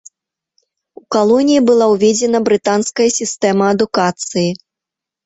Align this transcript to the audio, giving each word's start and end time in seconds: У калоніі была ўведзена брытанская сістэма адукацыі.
У 0.99 1.01
калоніі 1.15 1.61
была 1.69 1.85
ўведзена 1.93 2.39
брытанская 2.47 3.07
сістэма 3.19 3.69
адукацыі. 3.75 4.49